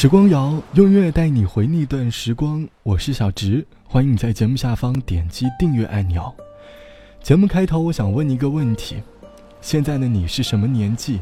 [0.00, 6.32] 时光谣用音乐带你回那段时光，我是小直，欢迎你在节目下方点击订阅按钮。
[7.20, 9.02] 节目开头，我想问你一个问题：
[9.60, 11.18] 现在的你是什么年纪，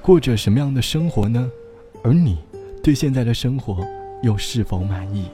[0.00, 1.50] 过着什么样的生活呢？
[2.04, 2.38] 而你
[2.84, 3.84] 对现在的生活
[4.22, 5.24] 又是否满意？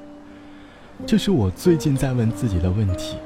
[1.07, 3.19] 这是我最近在问自己的问题。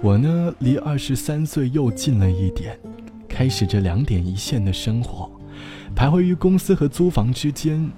[0.00, 2.78] 我呢，离二十三岁又近了一点，
[3.28, 5.28] 开始这两点一线的生活，
[5.96, 7.90] 徘徊于公司和租房之间。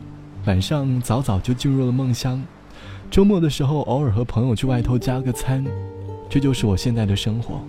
[0.46, 2.42] 晚上早早就进入了梦乡，
[3.10, 5.64] 周末的时候偶尔和朋友去外头加个餐，
[6.28, 7.60] 这就是我现在的生活。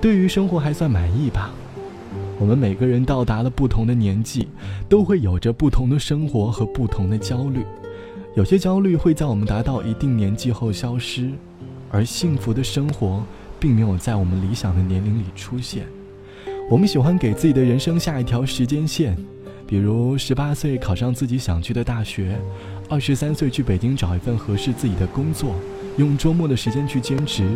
[0.00, 1.50] 对于生活还算满意吧。
[2.38, 4.48] 我们每个人到达了不同的年纪，
[4.88, 7.64] 都会有着不同的生活和不同的焦虑。
[8.34, 11.30] 有些焦虑会在我们达到一定年纪后消失，
[11.90, 13.22] 而幸福的生活。
[13.60, 15.84] 并没有在我们理想的年龄里出现。
[16.70, 19.16] 我们喜欢给自己的人生下一条时间线，
[19.68, 22.40] 比如十八岁考上自己想去的大学，
[22.88, 25.54] 二十三岁去北京找一份合适自己的工作，
[25.98, 27.46] 用周末的时间去兼职，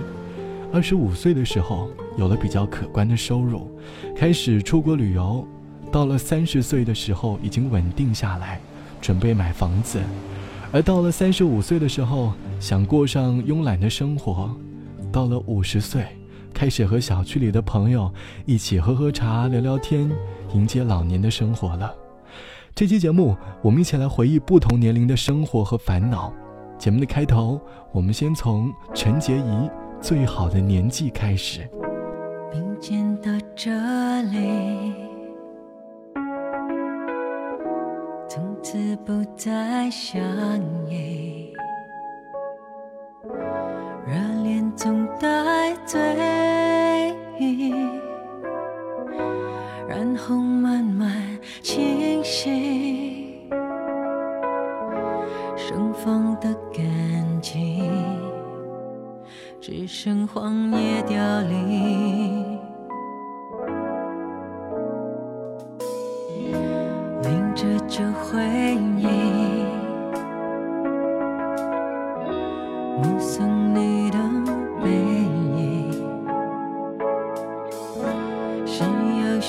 [0.71, 3.67] 二十五岁的时候有了比较可观的收入，
[4.15, 5.49] 开始出国旅游，
[5.91, 8.61] 到了三十岁的时候已经稳定下来，
[9.01, 9.99] 准备买房子，
[10.71, 14.55] 而到了三十五岁的时候想过上慵懒的生活。
[15.11, 16.05] 到了五十岁，
[16.53, 18.13] 开始和小区里的朋友
[18.45, 20.11] 一起喝喝茶、聊聊天，
[20.53, 22.02] 迎接老年的生活了。
[22.75, 26.33] 这期节目，我们一起来回忆不同年龄的生活和烦恼。
[26.79, 27.61] 节目的开头，
[27.93, 29.41] 我们先从陈洁仪
[30.01, 31.69] 《最好的年纪》开始。
[32.51, 33.71] 并肩到这
[34.23, 34.95] 里，
[38.27, 40.19] 从此不再相
[40.89, 41.53] 依。
[44.07, 46.01] 热恋总带醉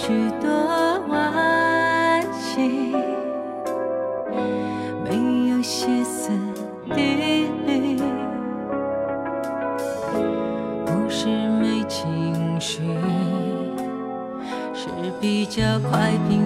[0.06, 0.10] 许
[0.42, 0.50] 多
[1.08, 2.92] 惋惜
[5.06, 6.30] 没有歇斯
[6.94, 7.96] 底里
[10.86, 12.82] 不是没情绪
[14.74, 14.90] 是
[15.22, 16.43] 比较快平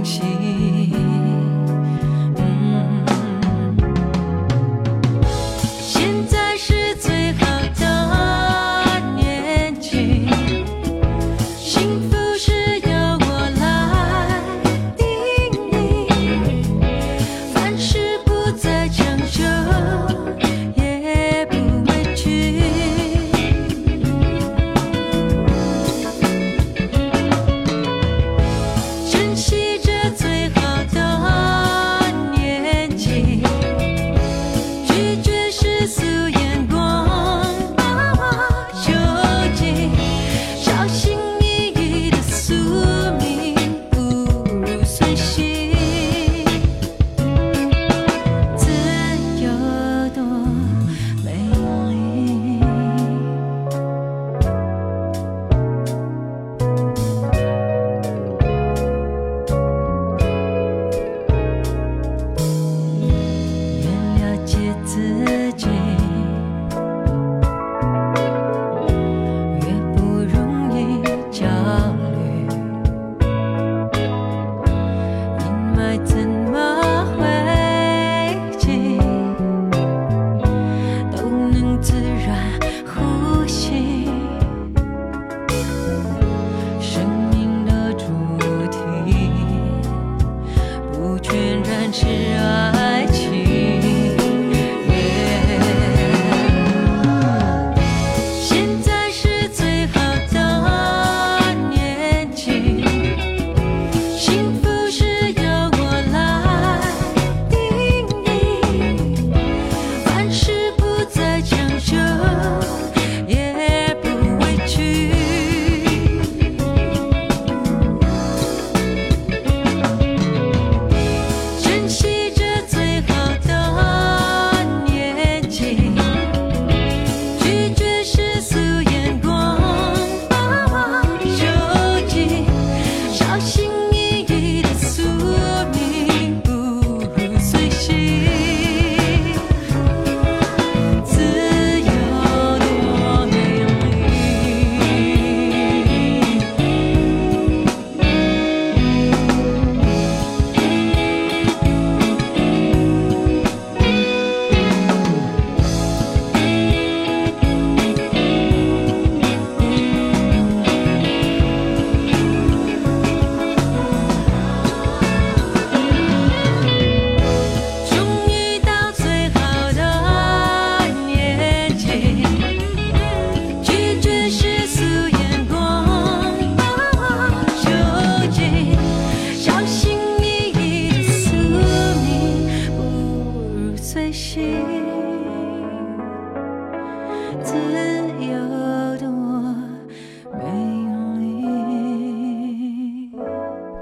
[91.91, 92.66] 炽热。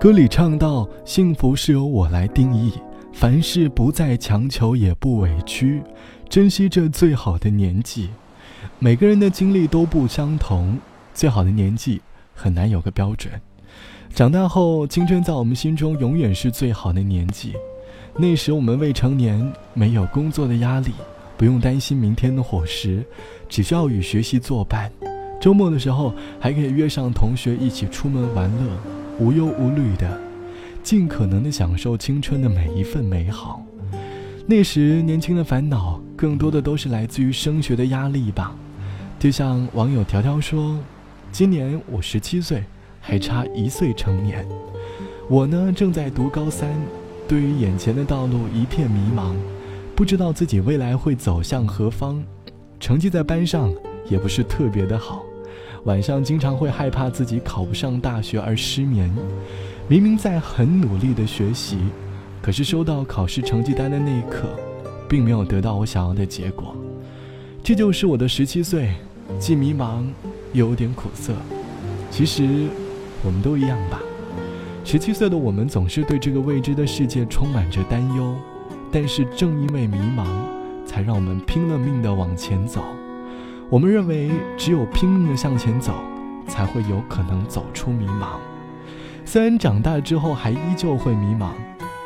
[0.06, 2.74] 歌里唱到：“幸福是由我来定义，
[3.12, 5.82] 凡事不再强求，也不委屈，
[6.30, 8.12] 珍惜这最好的年纪。”
[8.78, 10.78] 每个人的经历都不相同，
[11.12, 12.00] 最好的年纪
[12.36, 13.34] 很难有个标准。
[14.14, 17.54] 长大后，青春在我们心中永远是最好的年纪。
[18.16, 20.92] 那时我们未成年，没有工作的压力，
[21.36, 23.04] 不用担心明天的伙食，
[23.50, 24.92] 只需要与学习作伴。
[25.42, 28.78] 周末的时候，还可以约上同学一起出门玩乐，
[29.20, 30.20] 无忧无虑的，
[30.84, 33.64] 尽可能的享受青春的每一份美好。
[34.46, 38.56] 那时年轻的烦恼，更多的都是来自于升学的压力吧。
[39.18, 40.78] 就像网友条条说
[41.32, 42.64] ：“今年我十七岁，
[43.02, 44.46] 还差一岁成年。
[45.28, 46.70] 我呢，正在读高三，
[47.28, 49.34] 对于眼前的道路一片迷茫，
[49.96, 52.24] 不知道自己未来会走向何方。
[52.80, 53.74] 成绩在班上
[54.08, 55.24] 也不是特别的好，
[55.86, 59.12] 晚上经常会害怕自己考不上大学而失眠。
[59.88, 61.78] 明明在很努力的学习，
[62.42, 64.50] 可是收到考试成绩单的那一刻，
[65.08, 66.76] 并没有得到我想要的结果。
[67.64, 68.92] 这就是我的十七岁。”
[69.40, 70.06] 既迷茫，
[70.54, 71.34] 又有点苦涩。
[72.12, 72.68] 其实，
[73.24, 74.00] 我们都一样吧。
[74.84, 78.36] 十七岁的我们总是对这个未知的世界充满着担忧，
[78.92, 80.26] 但是正因为迷茫，
[80.86, 82.84] 才让我们拼了命的往前走。
[83.68, 85.94] 我们认为，只有拼命的向前走，
[86.48, 88.38] 才会有可能走出迷茫。
[89.26, 91.50] 虽然长大之后还依旧会迷茫，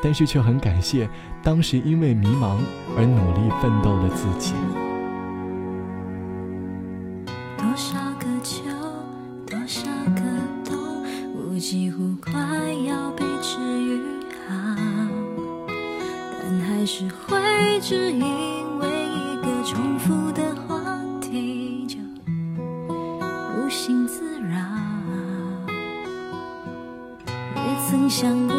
[0.02, 1.10] 但是却很感谢
[1.44, 2.58] 当时因为迷茫
[2.98, 4.54] 而努力奋斗的自己。
[27.90, 28.56] 曾想过，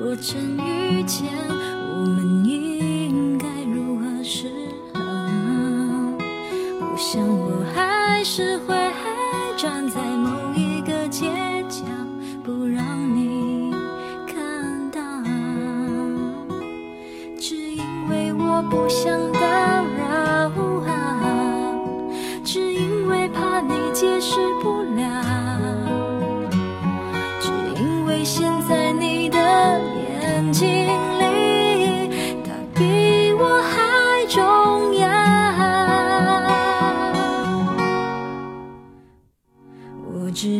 [0.00, 1.30] 若真遇见，
[1.94, 2.39] 我们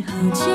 [0.07, 0.50] 好假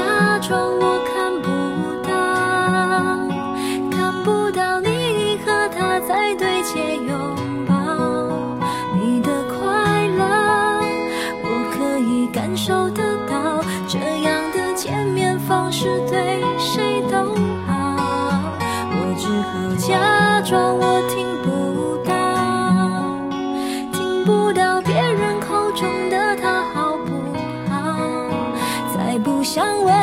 [29.47, 29.95] 不想问，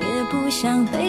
[0.00, 1.01] 也不想。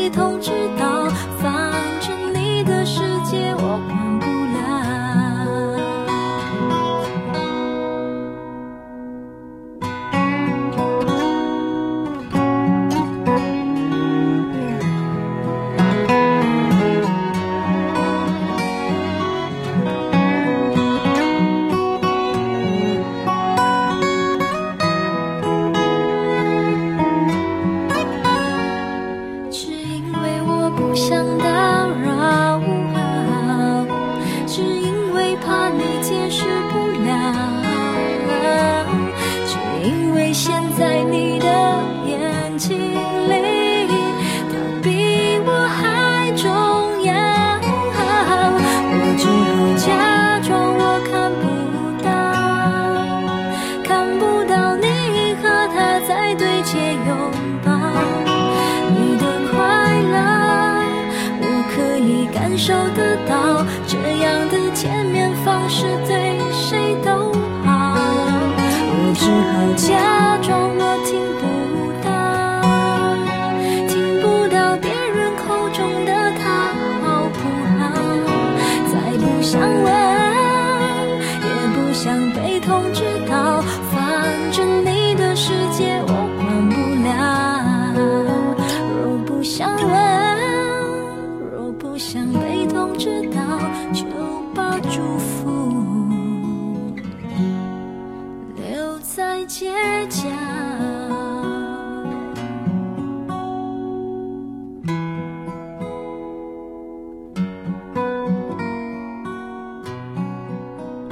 [31.37, 31.72] 的
[69.75, 70.02] 家。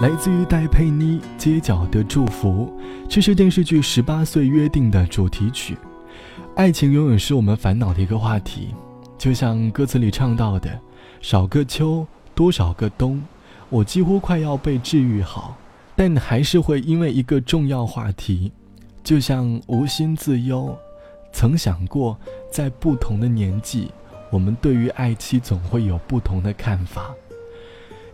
[0.01, 2.73] 来自于戴佩妮《街角的祝福》，
[3.07, 5.77] 这是电视剧《十八岁约定》的主题曲。
[6.55, 8.69] 爱情永远是我们烦恼的一个话题，
[9.15, 10.71] 就像歌词里唱到的
[11.21, 12.03] ：“少个秋，
[12.33, 13.21] 多少个冬，
[13.69, 15.55] 我几乎快要被治愈好，
[15.95, 18.51] 但还是会因为一个重要话题，
[19.03, 20.75] 就像无心自忧。
[21.31, 22.17] 曾想过，
[22.51, 23.91] 在不同的年纪，
[24.31, 27.13] 我们对于爱妻总会有不同的看法。”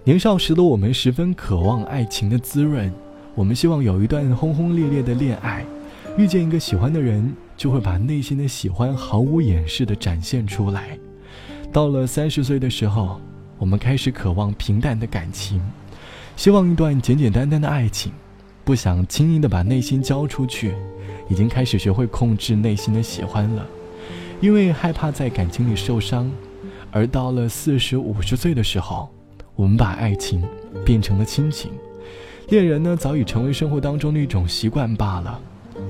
[0.08, 2.90] 年少时的我们十分渴望爱情的滋润，
[3.36, 5.66] 我们希望有一段轰轰烈烈的恋爱，
[6.18, 10.98] 遇见一个喜欢的人，就会把内心的喜欢毫无掩饰地展现出来。
[11.74, 13.20] 到了三十岁的时候，
[13.58, 15.62] 我们开始渴望平淡的感情，
[16.38, 18.14] 希望一段简简单单的爱情，
[18.64, 20.74] 不想轻易地把内心交出去，
[21.30, 23.68] 已经开始学会控制内心的喜欢了，
[24.40, 26.32] 因为害怕在感情里受伤。
[26.92, 29.10] 而到了四十五十岁的时候，
[29.58, 30.42] 我们把爱情
[30.86, 31.72] 变成了亲情，
[32.50, 35.40] 恋人呢早已成为生活当中的一种习惯罢了。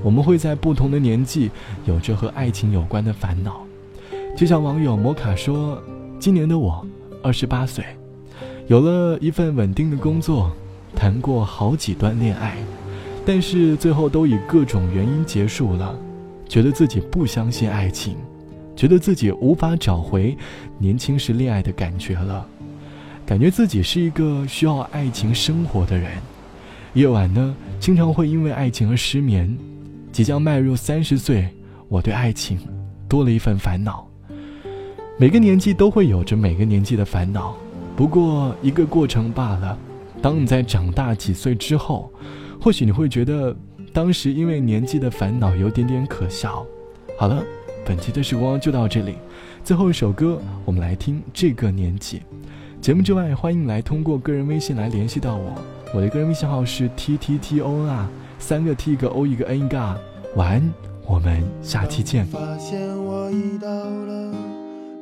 [0.02, 1.50] 我们会在不同的年纪
[1.84, 3.62] 有着和爱情有关的烦恼。
[4.34, 5.82] 就像网友摩卡说
[6.18, 6.84] ：“今年的我
[7.22, 7.84] 二十八岁，
[8.68, 10.50] 有了一份稳定的工作，
[10.96, 12.56] 谈过好几段恋爱，
[13.26, 15.94] 但是最后都以各种原因结束了。
[16.48, 18.16] 觉得自己不相信爱情，
[18.74, 20.34] 觉得自己无法找回
[20.78, 22.46] 年轻时恋爱的感觉了。”
[23.28, 26.12] 感觉自己是一个需要爱情生活的人，
[26.94, 29.54] 夜晚呢经常会因为爱情而失眠。
[30.10, 31.46] 即将迈入三十岁，
[31.88, 32.58] 我对爱情
[33.06, 34.08] 多了一份烦恼。
[35.18, 37.54] 每个年纪都会有着每个年纪的烦恼，
[37.94, 39.78] 不过一个过程罢了。
[40.22, 42.10] 当你在长大几岁之后，
[42.58, 43.54] 或许你会觉得
[43.92, 46.64] 当时因为年纪的烦恼有点点可笑。
[47.18, 47.44] 好了，
[47.84, 49.16] 本期的时光就到这里，
[49.62, 52.22] 最后一首歌我们来听这个年纪。
[52.80, 55.52] 节目之外，欢迎来通过个人微信来联系到我，
[55.92, 58.08] 我的个人微信号是 t t t o n 啊，
[58.38, 59.98] 三个 t 一个 o 一个 n 一个 r。
[60.36, 60.72] 晚安，
[61.06, 62.24] 我们下期见。
[62.26, 64.34] 发现我已到了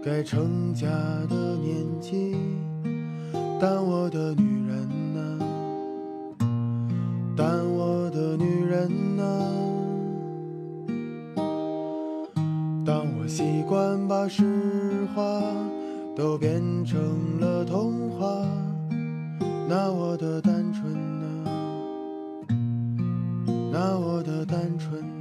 [0.04, 0.87] 该成家
[1.28, 2.37] 的年纪，
[3.61, 5.47] 但我的女人呢？
[7.37, 9.23] 但我的女人呢？
[12.85, 15.23] 当我习惯把实话。
[16.17, 18.27] 都变成了童话，
[19.69, 21.45] 那我的单纯呢？
[23.71, 25.16] 那我的单纯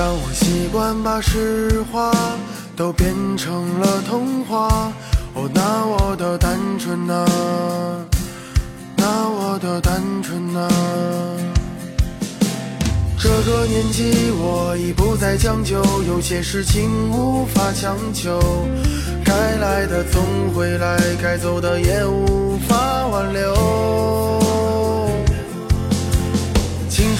[0.00, 2.10] 当我习惯把实话
[2.74, 4.90] 都变成了童话，
[5.34, 7.26] 哦，那我的单纯呐，
[8.96, 10.66] 那我的单纯呐。
[13.18, 18.40] 这个年纪，我已不再将就，有些事情无法强求。
[19.22, 20.22] 该来的总
[20.54, 24.39] 会来，该走的也无法挽留。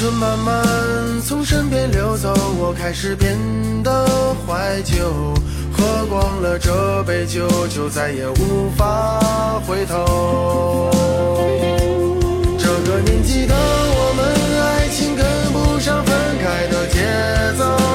[0.00, 0.56] 春慢慢
[1.20, 3.36] 从身边流走，我开始变
[3.82, 4.06] 得
[4.46, 4.94] 怀旧。
[5.70, 9.20] 喝光了这杯酒，就再也无法
[9.66, 10.90] 回头。
[12.58, 14.24] 这个年纪的我们，
[14.64, 17.89] 爱情跟不上分开的节奏。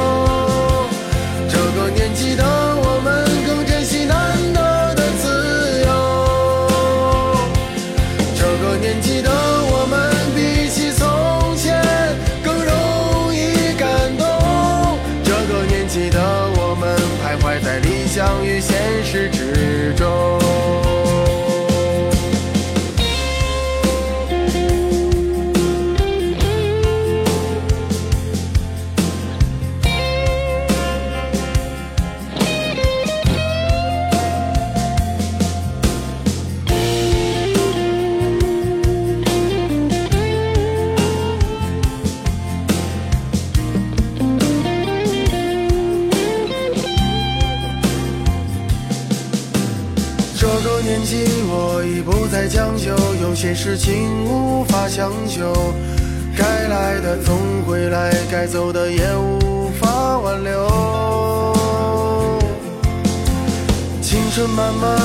[64.36, 65.00] 春慢慢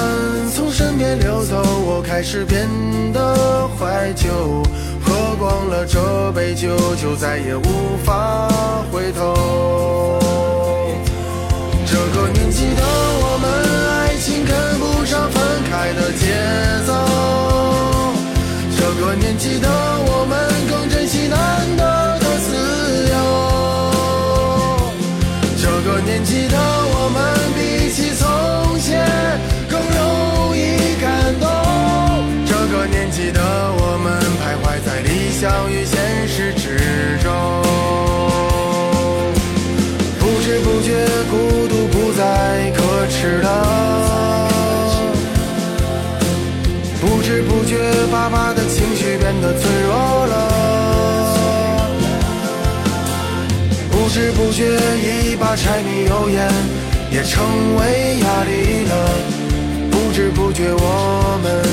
[0.52, 2.68] 从身边流走，我开始变
[3.12, 4.28] 得怀旧，
[5.04, 7.62] 喝光了这杯酒，就再也无
[8.04, 8.48] 法
[8.90, 10.18] 回头。
[11.86, 12.82] 这个年纪的
[13.22, 13.48] 我们，
[14.02, 16.34] 爱情跟不上分开的节
[16.84, 16.92] 奏。
[18.76, 20.36] 这个年纪的我们，
[20.68, 21.38] 更珍惜难
[21.76, 21.84] 得
[22.18, 22.50] 的自
[23.12, 23.14] 由。
[25.56, 27.22] 这个年纪的我们，
[27.54, 27.69] 比
[35.40, 36.76] 在理想与现实之
[37.22, 37.32] 中。
[40.18, 40.92] 不知不觉，
[41.30, 44.48] 孤独不再可耻了。
[47.00, 47.78] 不知不觉，
[48.12, 50.34] 爸爸的情绪变得脆弱了。
[53.90, 56.52] 不知不觉，一把柴米油盐
[57.10, 57.42] 也成
[57.76, 58.92] 为压力了。
[59.90, 61.64] 不知不觉，我们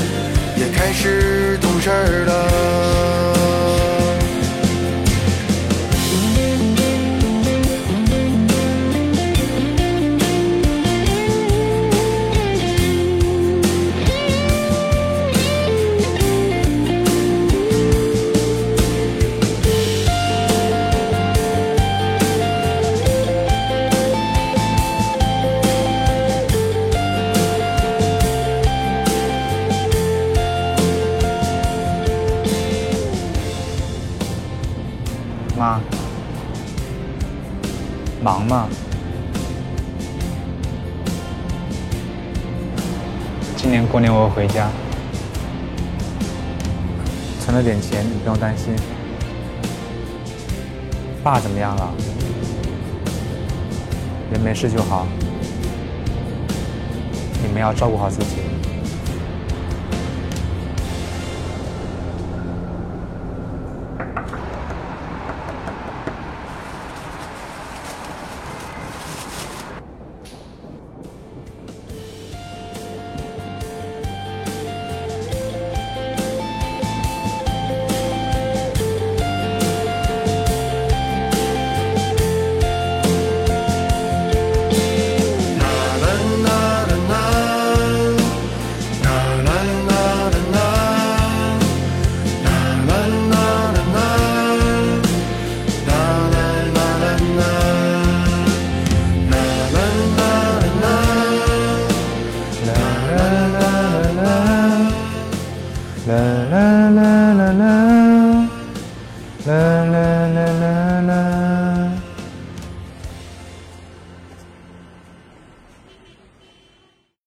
[0.88, 3.97] 开始懂事儿了。
[47.48, 48.76] 存了点钱，你不用担心。
[51.24, 51.94] 爸怎么样了？
[54.30, 55.06] 人没事就好，
[57.42, 58.47] 你们要照顾好自己。